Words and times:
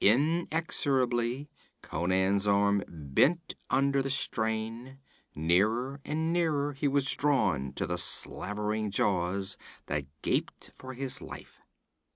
Inexorably 0.03 1.47
Conan's 1.83 2.47
arm 2.47 2.83
bent 2.87 3.53
under 3.69 4.01
the 4.01 4.09
strain; 4.09 4.97
nearer 5.35 5.99
and 6.03 6.33
nearer 6.33 6.73
he 6.73 6.87
was 6.87 7.05
drawn 7.11 7.71
to 7.73 7.85
the 7.85 7.99
slavering 7.99 8.89
jaws 8.89 9.57
that 9.85 10.07
gaped 10.23 10.71
for 10.75 10.95
his 10.95 11.21
life. 11.21 11.61